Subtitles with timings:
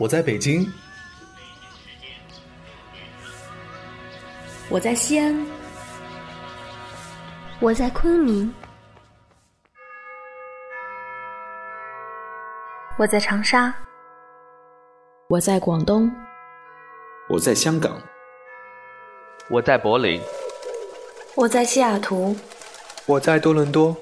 [0.00, 0.66] 我在北京，
[4.70, 5.46] 我在西安，
[7.60, 8.50] 我在昆明，
[12.96, 13.74] 我在长沙，
[15.28, 16.10] 我在广东，
[17.28, 18.00] 我在香港，
[19.50, 20.18] 我在柏林，
[21.34, 22.34] 我在西雅图，
[23.04, 23.94] 我在多伦多。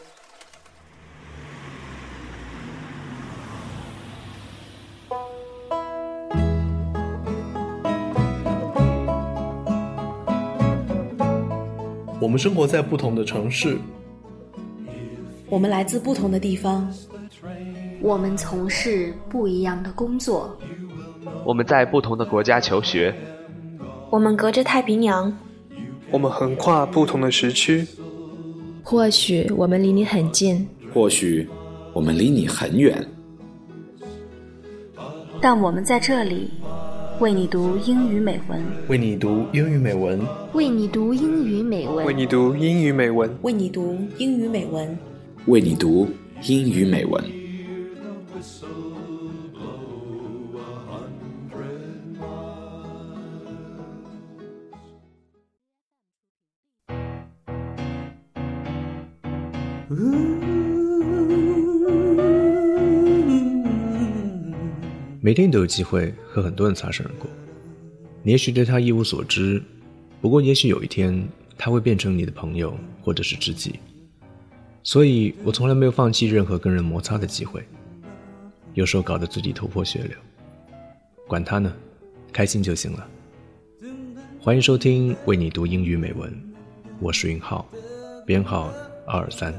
[12.39, 13.77] 们生活在不同的城市，
[15.49, 16.89] 我们来自不同的地方，
[18.01, 20.57] 我们从事不一样的工作，
[21.45, 23.13] 我们在不同的国家求学，
[24.09, 25.37] 我们隔着太平洋，
[26.13, 27.85] 我们横跨不同的时区。
[28.85, 30.65] 或许我们离你很近，
[30.95, 31.45] 或许
[31.93, 33.05] 我们离你很远，
[35.41, 36.49] 但我们在这里。
[37.21, 40.21] 为你读英语美文，为你读英语美文，
[40.53, 44.97] 为你读英语美文，为你读英语美文，为你读英语美文，
[45.47, 46.07] 为你读
[46.45, 47.38] 英语美文。
[65.21, 67.29] 每天都有机会和很多人擦身而过，
[68.23, 69.61] 你也许对他一无所知，
[70.21, 73.81] 不过也许有一天他会变成你的朋友或者是知己。
[74.85, 77.65] 所以我从来没有放弃任何跟人摩擦的机会，
[78.75, 80.17] 有时候搞得自己头破血流，
[81.27, 81.73] 管他呢，
[82.33, 83.09] 开心就行了。
[84.39, 86.33] 欢迎收听为你读英语美文，
[87.01, 87.69] 我是云浩，
[88.25, 88.73] 编号
[89.05, 89.53] 二二三。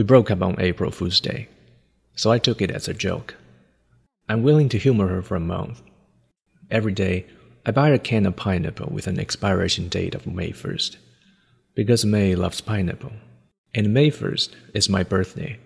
[0.00, 1.48] We broke up on April Fool's Day,
[2.16, 3.34] so I took it as a joke.
[4.30, 5.82] I'm willing to humor her for a month.
[6.70, 7.26] Every day,
[7.66, 10.96] I buy a can of pineapple with an expiration date of May 1st.
[11.74, 13.12] Because May loves pineapple,
[13.74, 15.58] and May 1st is my birthday.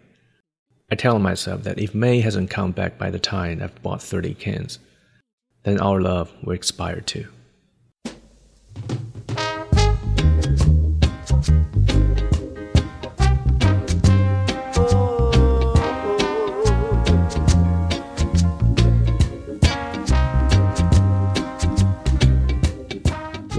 [0.90, 4.34] I tell myself that if May hasn't come back by the time I've bought 30
[4.34, 4.80] cans,
[5.62, 7.28] then our love will expire too.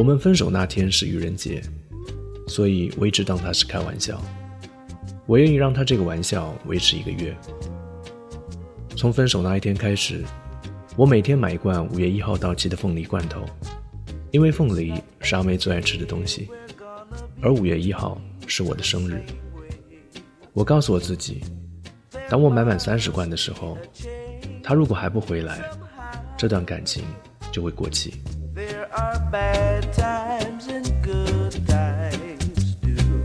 [0.06, 1.64] 我们分手那天是愚人节，
[2.48, 4.22] 所以我一直当他是开玩笑。
[5.26, 7.36] 我愿意让他这个玩笑维持一个月。
[8.96, 10.24] 从分手那一天开始，
[10.96, 13.44] 我每天买一罐五月一号到期的凤梨罐头，
[14.30, 16.52] 因为凤梨是阿妹最爱吃的东西，
[17.42, 19.24] 而五月一号是我的生日。
[20.54, 21.42] 我告诉我自己，
[22.30, 23.76] 当我买满三十罐的时候，
[24.62, 25.68] 他如果还不回来，
[26.38, 27.04] 这段感情
[27.52, 28.14] 就会过期。
[28.96, 33.24] Are bad times and good times too.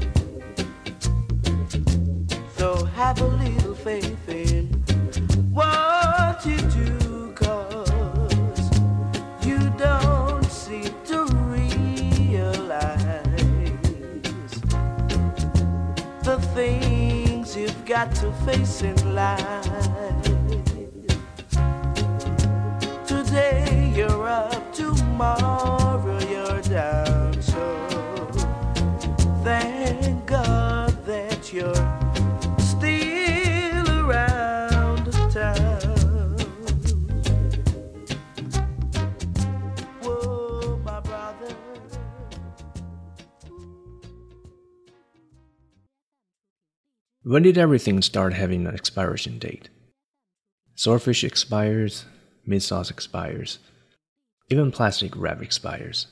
[2.56, 4.66] So have a little faith in
[5.52, 8.70] what you do, cause
[9.46, 11.70] you don't seem to realize
[16.24, 19.89] the things you've got to face in life.
[47.30, 49.68] When did everything start having an expiration date?
[50.74, 52.04] Swordfish expires,
[52.44, 53.60] meat sauce expires,
[54.48, 56.08] even plastic wrap expires.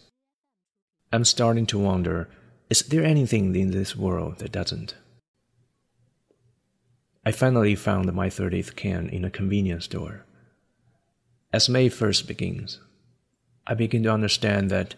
[1.12, 2.28] I'm starting to wonder
[2.70, 4.94] is there anything in this world that doesn't?
[7.26, 10.24] I finally found my 30th can in a convenience store.
[11.52, 12.78] As May 1st begins,
[13.66, 14.94] I begin to understand that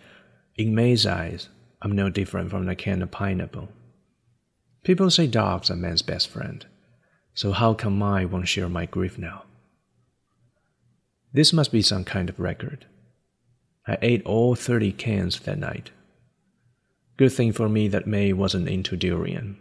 [0.54, 1.48] in May's eyes,
[1.80, 3.70] I'm no different from a can of pineapple.
[4.82, 6.66] People say dogs are man's best friend,
[7.34, 9.44] so how come I won't share my grief now?
[11.32, 12.86] This must be some kind of record.
[13.86, 15.90] I ate all 30 cans that night.
[17.16, 19.58] Good thing for me that May wasn't into durian.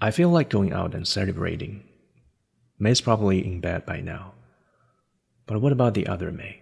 [0.00, 1.84] I feel like going out and celebrating.
[2.78, 4.32] May's probably in bed by now.
[5.46, 6.61] But what about the other May?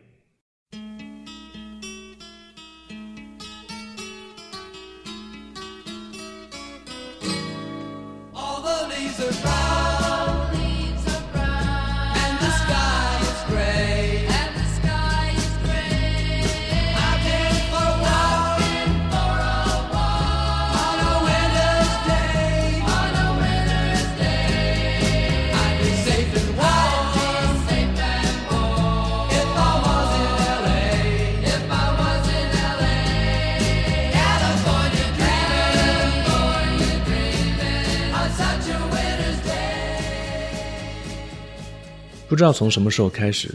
[42.40, 43.50] 不知道从什么时候开始，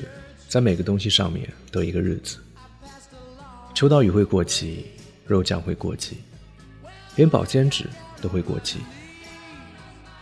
[0.48, 2.38] 在每个东西上面都有一个日子。
[3.74, 4.86] 秋刀鱼会过期，
[5.26, 6.18] 肉酱会过期，
[7.16, 7.86] 连保鲜纸
[8.22, 8.78] 都会过期。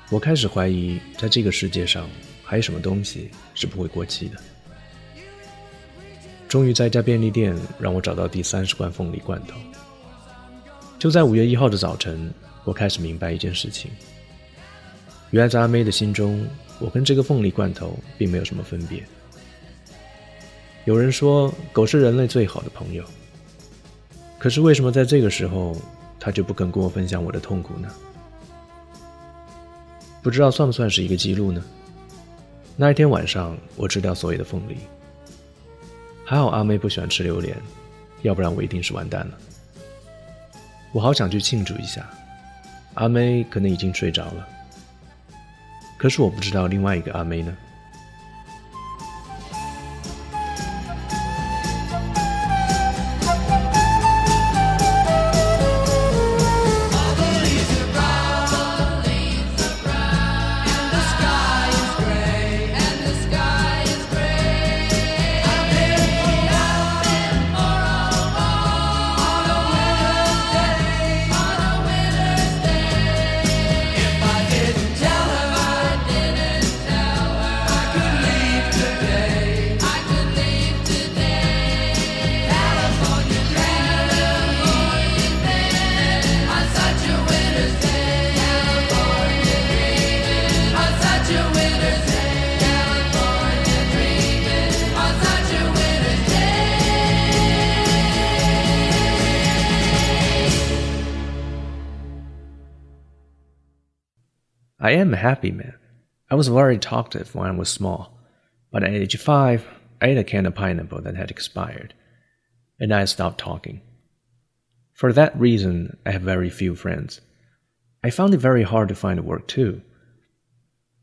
[0.09, 2.07] 我开始怀疑，在这个世界上
[2.41, 4.37] 还有什么东西是不会过期的。
[6.47, 9.57] 终于在一家便利店让我找到第三十罐凤梨罐头。
[10.97, 12.33] 就在五月一号的早晨，
[12.63, 13.91] 我开始明白一件事情：
[15.31, 16.47] 原来在阿妹的心中。
[16.83, 19.01] 我跟这个凤梨罐头并没有什么分别。
[20.83, 23.05] 有人说狗是人类最好的朋友，
[24.37, 25.73] 可是为什么在这个时候，
[26.19, 27.87] 它就不肯跟我分享我的痛苦呢？
[30.21, 31.63] 不知道算不算是一个记录呢？
[32.75, 34.75] 那一天晚上，我吃掉所有的凤梨，
[36.25, 37.55] 还好阿妹不喜欢吃榴莲，
[38.23, 39.37] 要不然我一定是完蛋了。
[40.91, 42.09] 我好想去庆祝一下，
[42.95, 44.49] 阿妹可能已经睡着了。
[46.03, 47.55] 可是我不知道另外一个阿妹呢。
[104.83, 105.75] I am a happy man.
[106.29, 108.19] I was very talkative when I was small,
[108.69, 109.65] but at age five,
[110.01, 111.93] I ate a can of pineapple that had expired,
[112.81, 113.79] and I stopped talking.
[114.91, 117.21] For that reason, I have very few friends.
[118.03, 119.81] I found it very hard to find work too.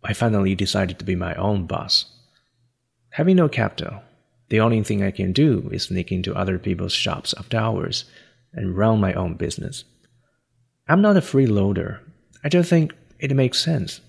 [0.05, 2.05] I finally decided to be my own boss.
[3.13, 4.03] Having no capital,
[4.51, 8.05] the only thing I can do is sneak into other people's shops after hours
[8.53, 9.85] and run my own business.
[10.87, 12.01] I'm not a freeloader.
[12.45, 14.01] I just think it makes sense.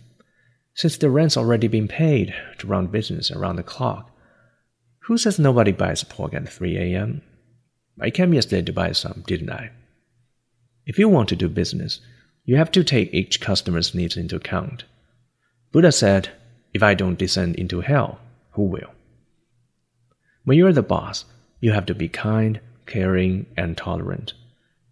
[0.73, 4.09] Since the rent's already been paid to run business around the clock,
[5.05, 7.21] who says nobody buys pork at 3 a.m.?
[7.99, 9.71] I came yesterday to buy some, didn't I?
[10.85, 11.99] If you want to do business,
[12.45, 14.85] you have to take each customer's needs into account.
[15.71, 16.29] Buddha said,
[16.73, 18.19] If I don't descend into hell,
[18.51, 18.93] who will?
[20.43, 21.25] When you're the boss,
[21.59, 24.33] you have to be kind, caring, and tolerant.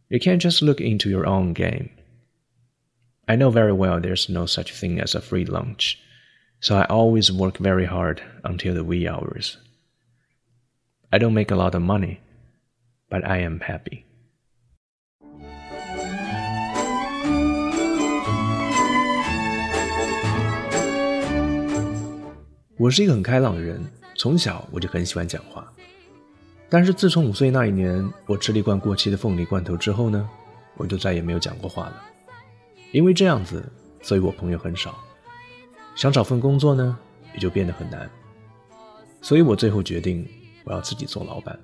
[0.10, 1.90] You can't just look into your own game.
[3.29, 5.97] I know very well there's no such thing as a free lunch,
[6.61, 9.57] so I always work very hard until the wee hours.
[11.11, 12.19] I don't make a lot of money,
[13.09, 14.05] but I am happy.
[22.77, 23.81] 我是一个很开朗的人，
[24.17, 25.73] 从小我就很喜欢讲话。
[26.69, 30.29] 但是自从五岁那一年，我吃了一罐过期的凤梨罐头之后呢，
[30.77, 32.03] 我就再也没有讲过话了。
[32.92, 33.64] 因为这样子，
[34.02, 34.98] 所以我朋友很少，
[35.96, 36.98] 想找份工作呢，
[37.34, 38.10] 也就变得很难。
[39.22, 40.28] 所以我最后决定，
[40.64, 41.58] 我要自己做老板。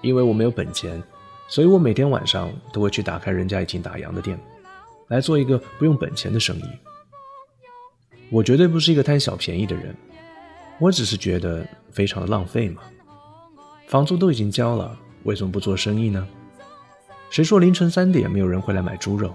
[0.00, 1.02] 因为我没有本钱，
[1.48, 4.38] 所以我每天晚上都会去打开人家已经打烊的店，
[5.08, 6.64] 来做一个不用本钱的生意。
[8.30, 9.94] 我绝对不是一个贪小便宜的人，
[10.78, 12.82] 我只是觉得非常的浪费嘛。
[13.86, 16.26] 房租都已经交了，为什么不做生意呢？
[17.30, 19.34] 谁说凌晨三点没有人会来买猪肉？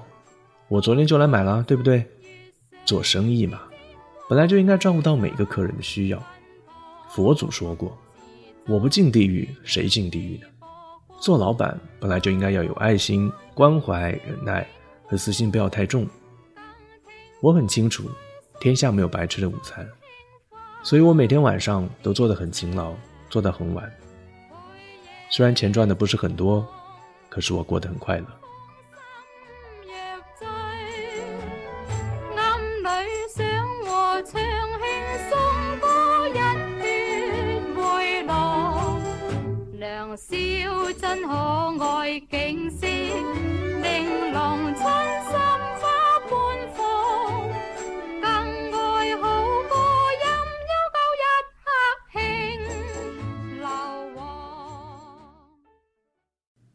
[0.69, 2.05] 我昨天就来买了，对不对？
[2.85, 3.59] 做生意嘛，
[4.29, 6.23] 本来就应该照顾到每个客人的需要。
[7.09, 7.97] 佛祖说过
[8.67, 10.45] ：“我不进地狱，谁进地狱呢？”
[11.19, 14.65] 做老板本来就应该要有爱心、关怀、忍耐
[15.07, 16.07] 和私心不要太重。
[17.41, 18.09] 我很清楚，
[18.59, 19.87] 天下没有白吃的午餐，
[20.83, 22.93] 所以我每天晚上都做得很勤劳，
[23.27, 23.91] 做到很晚。
[25.31, 26.65] 虽然钱赚的不是很多，
[27.27, 28.27] 可是我过得很快乐。
[42.18, 45.38] 爱景色，玲珑春心
[45.80, 46.34] 花般
[46.74, 46.82] 放，
[48.20, 48.26] 更
[48.72, 49.22] 爱好
[49.68, 49.74] 歌
[50.20, 50.26] 音
[50.68, 51.24] 悠久一
[51.62, 51.66] 刻
[52.12, 52.18] 轻
[53.60, 53.64] 流
[54.16, 54.18] 往。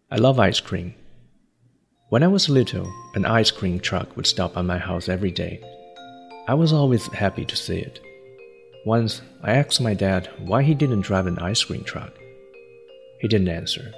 [0.07, 0.93] I love ice cream.
[2.09, 5.59] When I was little, an ice cream truck would stop by my house every day.
[6.47, 7.99] I was always happy to see it.
[8.85, 12.13] Once, I asked my dad why he didn't drive an ice cream truck.
[13.19, 13.91] He didn't answer.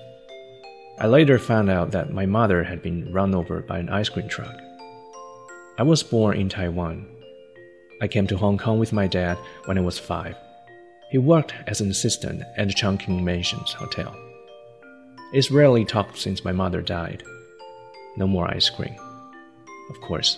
[1.00, 4.28] I later found out that my mother had been run over by an ice cream
[4.28, 4.56] truck.
[5.78, 7.08] I was born in Taiwan.
[8.01, 10.36] I came to Hong Kong with my dad when I was five.
[11.12, 14.16] He worked as an assistant at the Chungking Mansions Hotel.
[15.34, 17.24] It's rarely talked since my mother died.
[18.18, 18.96] No more ice cream.
[19.90, 20.38] Of course.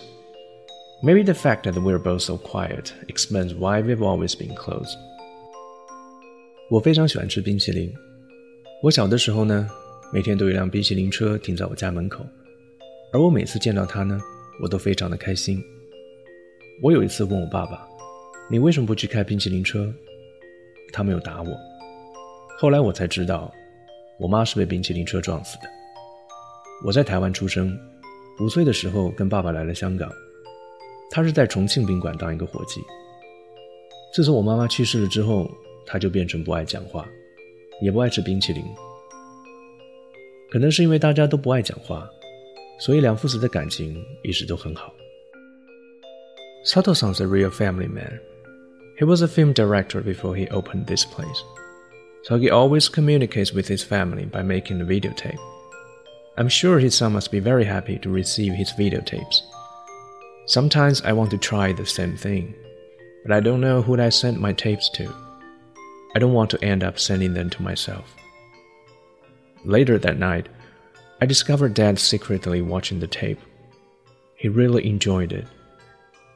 [1.02, 4.96] Maybe the fact that we're both so quiet explains why we've always been close.
[6.70, 7.92] 我非常喜欢吃冰淇淋。
[8.82, 9.68] 我小的时候呢，
[10.11, 12.25] 每天都有一辆冰淇淋车停在我家门口，
[13.13, 14.19] 而我每次见到它呢，
[14.59, 15.63] 我都非常的开心。
[16.81, 17.87] 我有一次问我爸爸
[18.49, 19.93] ：“你为什么不去开冰淇淋车？”
[20.91, 21.55] 他没有打我。
[22.57, 23.53] 后来我才知道，
[24.17, 25.69] 我妈是被冰淇淋车撞死的。
[26.83, 27.77] 我在台湾出生，
[28.39, 30.11] 五岁的时候跟爸爸来了香港。
[31.11, 32.81] 他是在重庆宾馆当一个伙计。
[34.11, 35.47] 自从我妈妈去世了之后，
[35.85, 37.07] 他就变成不爱讲话，
[37.79, 38.63] 也不爱吃冰淇淋。
[40.50, 42.08] 可能是因为大家都不爱讲话，
[42.78, 44.92] 所以两父子的感情一直都很好。
[46.64, 48.20] Sato-san's a real family man.
[48.98, 51.42] He was a film director before he opened this place,
[52.22, 55.38] so he always communicates with his family by making a videotape.
[56.36, 59.42] I'm sure his son must be very happy to receive his videotapes.
[60.46, 62.54] Sometimes I want to try the same thing,
[63.24, 65.04] but I don't know who I send my tapes to.
[66.14, 68.04] I don't want to end up sending them to myself.
[69.68, 70.48] Later that night,
[71.20, 73.38] I discovered Dad secretly watching the tape.
[74.36, 75.46] He really enjoyed it.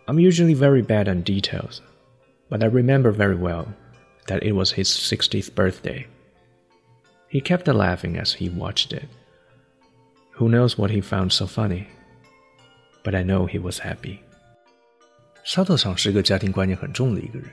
[0.07, 1.83] I'm usually very bad on details,
[2.49, 3.67] but I remember very well
[4.26, 6.07] that it was his 60th birthday.
[7.28, 9.09] He kept laughing as he watched it.
[10.33, 11.88] Who knows what he found so funny?
[13.05, 14.21] But I know he was happy.
[15.45, 17.49] 沙特桑是个家庭观念很重的一个人。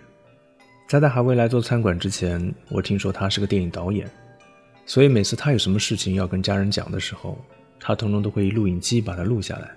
[0.88, 4.10] 在他还未来做餐馆之前，我听说他是个电影导演，
[4.87, 7.39] 所以每次他有什么事情要跟家人讲的时候，
[7.79, 9.71] 他通通都会以录影机把它录下来。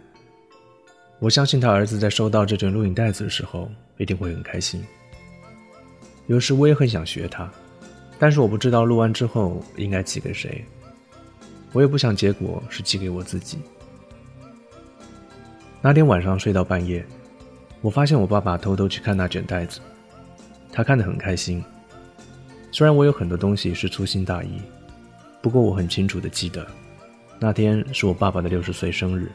[1.19, 4.83] 我相信他儿子在收到这卷录影带子的时候，一定会很开心。
[6.27, 7.51] 有时我也很想学他，
[8.17, 10.65] 但是我不知道录完之后应该寄给谁，
[11.71, 13.59] 我也不想结果是寄给我自己。
[15.81, 17.05] 那天晚上睡到半夜，
[17.81, 19.79] 我发现我爸爸偷偷去看那卷带子，
[20.71, 21.63] 他看得很开心。
[22.71, 24.61] 虽然我有很多东西是粗心大意，
[25.43, 26.65] 不过我很清楚的记得，
[27.37, 29.29] 那天是我爸爸的六十岁生日。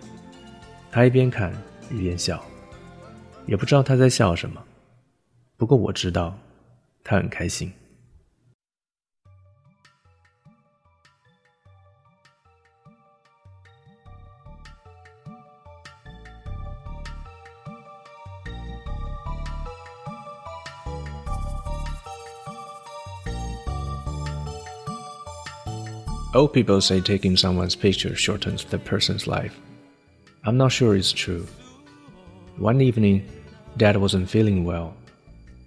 [0.90, 1.52] 他一边看
[1.90, 2.42] 一边笑，
[3.44, 4.58] 也不知道他在笑什么，
[5.58, 6.34] 不过我知道，
[7.04, 7.70] 他很开心。
[26.34, 29.58] Old people say taking someone's picture shortens the person's life.
[30.44, 31.46] I'm not sure it's true.
[32.58, 33.26] One evening,
[33.78, 34.94] Dad wasn't feeling well.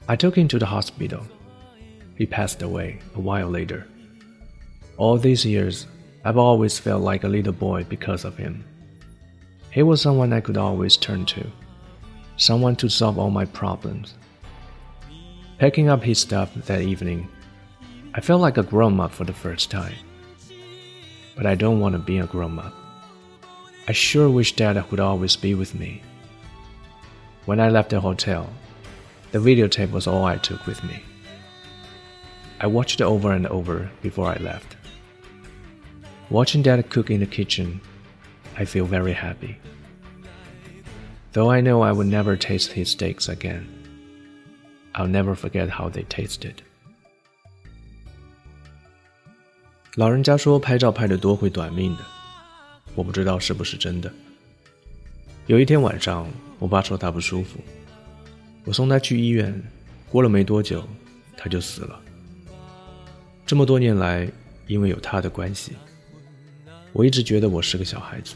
[0.08, 1.26] I took him to the hospital.
[2.16, 3.88] He passed away a while later.
[4.98, 5.88] All these years,
[6.24, 8.64] I've always felt like a little boy because of him.
[9.72, 11.44] He was someone I could always turn to,
[12.38, 14.14] someone to solve all my problems.
[15.58, 17.28] Packing up his stuff that evening,
[18.14, 19.96] I felt like a grown up for the first time.
[21.36, 22.74] But I don't want to be a grown up.
[23.88, 26.02] I sure wish Dad would always be with me.
[27.46, 28.50] When I left the hotel,
[29.32, 31.02] the videotape was all I took with me.
[32.60, 34.76] I watched it over and over before I left.
[36.30, 37.82] Watching Dad cook in the kitchen,
[38.58, 39.58] I feel very happy.
[41.34, 43.68] Though I know I would never taste his steaks again,
[44.94, 46.62] I'll never forget how they tasted.
[49.96, 52.06] 老人家说拍照拍得多会短命的，
[52.96, 54.10] 我不知道是不是真的。
[55.48, 56.26] 有一天晚上，
[56.60, 57.60] 我爸说他不舒服，
[58.64, 59.62] 我送他去医院，
[60.10, 60.88] 过了没多久，
[61.36, 62.00] 他就死了。
[63.46, 64.26] 这么多年来，
[64.66, 65.74] 因为有他的关系，
[66.94, 68.36] 我一直觉得我是个小孩子，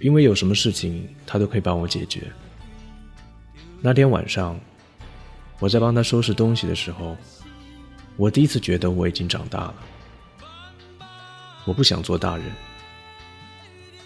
[0.00, 2.22] 因为有什么事情他都可以帮我解决。
[3.80, 4.58] 那天晚上，
[5.60, 7.16] 我在帮他收拾东西的时候，
[8.16, 9.74] 我第一次觉得我已经长大了。
[11.64, 12.46] 我不想做大人。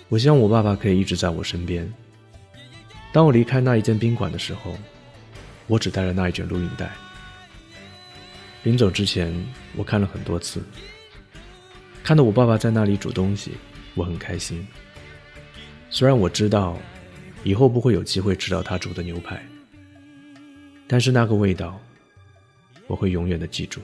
[0.08, 1.92] 我希望我爸爸可以一直在我身边。
[3.12, 4.76] 当我离开那一间宾馆的时候，
[5.66, 6.92] 我只带了那一卷录音带。
[8.62, 9.32] 临走之前，
[9.74, 10.62] 我看了很多次。
[12.04, 13.52] 看到我爸爸在那里煮东西，
[13.94, 14.66] 我很开心。
[15.88, 16.78] 虽然我知道
[17.42, 19.44] 以后不会有机会吃到他煮的牛排，
[20.86, 21.80] 但是那个味道，
[22.86, 23.80] 我会永远的记住。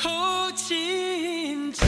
[0.00, 1.84] 好亲像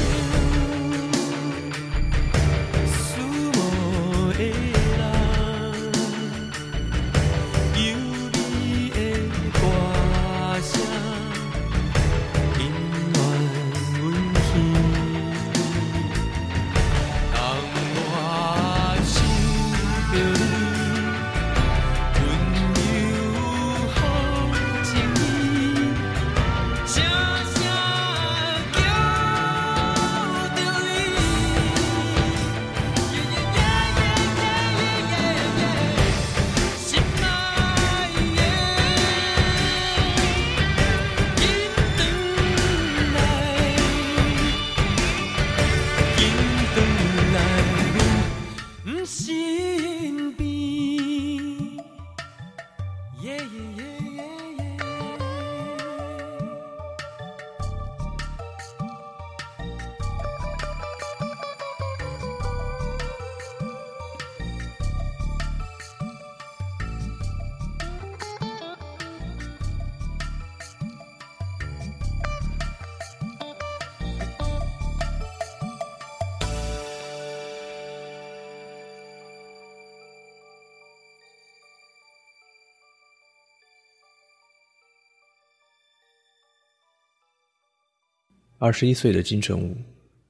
[88.63, 89.75] 二十一岁的金城武，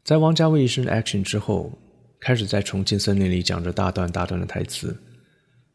[0.05, 1.77] 在王家卫一声 action 之后，
[2.21, 4.97] 开始在重庆森林里讲着大段大段的台词，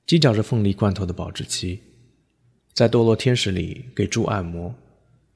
[0.08, 1.82] 鸡嚼着凤梨罐头的保质期，
[2.72, 4.74] 在堕落天使里给猪按摩，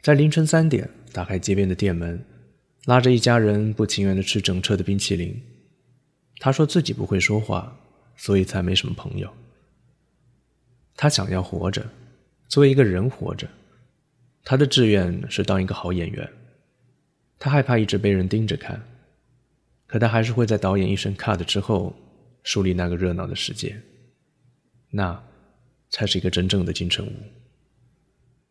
[0.01, 2.23] 在凌晨三点打开街边的店门，
[2.85, 5.37] 拉着一家人不情愿地吃整车的冰淇淋。
[6.39, 7.77] 他说自己不会说话，
[8.15, 9.29] 所以才没什么朋友。
[10.95, 11.85] 他想要活着，
[12.47, 13.45] 作为一个人活着。
[14.45, 16.29] 他的志愿是当一个好演员。
[17.39, 18.79] 他害怕一直被人盯着看，
[19.87, 21.95] 可他还是会在导演一声 cut 之后，
[22.43, 23.81] 树立那个热闹的世界。
[24.91, 25.23] 那，
[25.89, 27.11] 才是一个真正的金城武。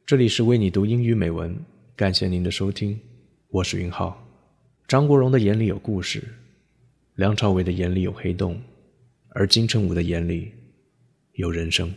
[0.06, 1.54] 这里是为你读英语美文，
[1.94, 2.98] 感谢您的收听，
[3.48, 4.26] 我是云浩。
[4.86, 6.24] 张国荣的眼里有故事，
[7.16, 8.58] 梁朝伟的眼里有黑洞，
[9.34, 10.50] 而金城武的眼里
[11.34, 11.92] 有人生。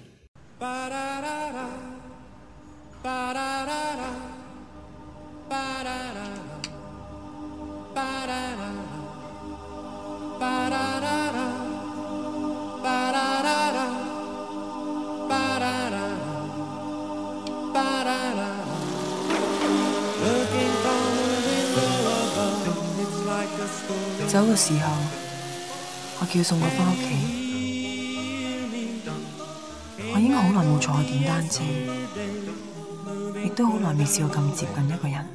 [26.33, 27.03] 叫送我翻屋企。
[30.13, 31.61] 我已經好耐冇坐過電單車，
[33.45, 35.27] 亦都好耐未試過咁接近一個人。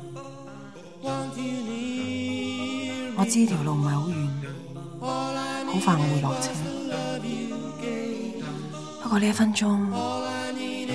[3.18, 4.28] 我知條路唔係好遠，
[5.66, 6.50] 好快我會落車。
[9.02, 9.98] 不過呢一分鐘，我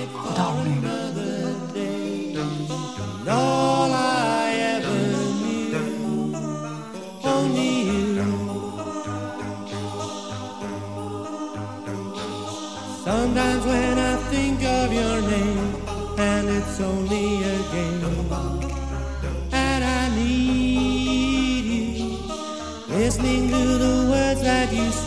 [0.02, 0.50] 覺得好
[3.68, 3.71] 亂。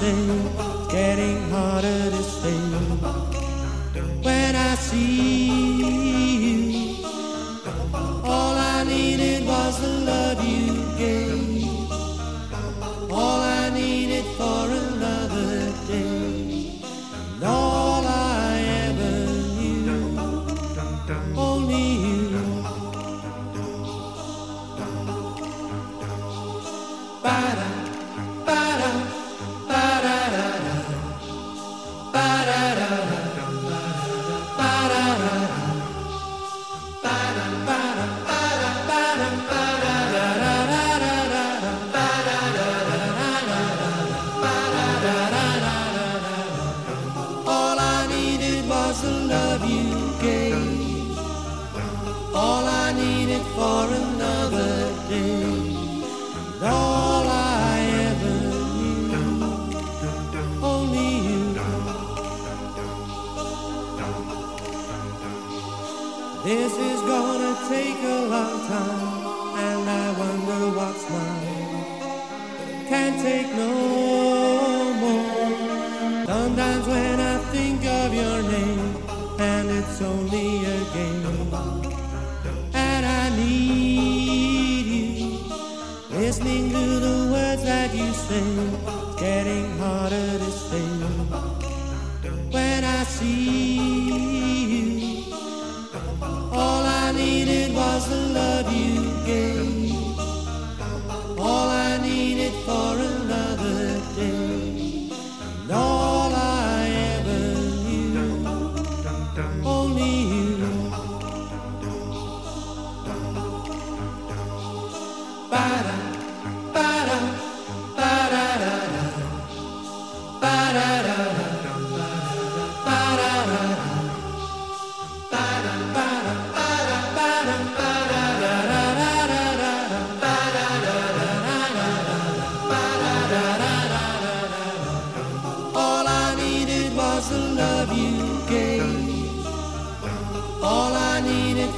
[0.07, 2.59] It's getting harder to say.
[4.23, 5.47] When I see
[6.45, 7.05] you.
[8.25, 11.44] All I needed was the love you gave.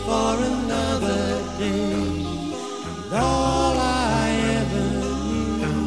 [0.06, 1.26] for another
[1.58, 1.98] day.
[3.02, 4.26] And all I
[4.60, 4.88] ever
[5.26, 5.82] knew,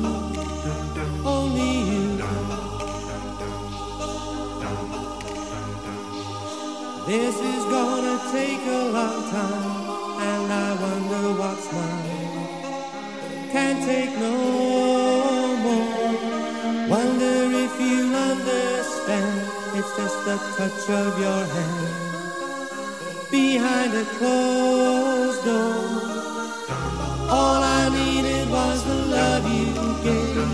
[1.35, 2.05] only you.
[7.07, 9.73] This is gonna take a long time,
[10.31, 12.47] and I wonder what's mine.
[13.53, 14.35] Can't take no
[15.65, 16.13] more.
[16.95, 19.35] Wonder if you understand.
[19.77, 22.08] It's just the touch of your hand
[23.59, 25.79] behind a closed door.
[27.37, 29.73] All I needed was the love you
[30.07, 30.51] gave.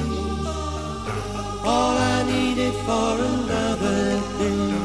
[1.74, 4.85] All I needed for another day.